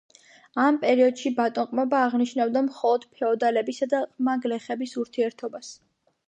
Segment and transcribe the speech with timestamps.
[0.61, 5.71] ამ პერიოდში ბატონყმობა აღნიშნავდა მხოლოდ ფეოდალებისა და ყმა გლეხების ურთიერთობას.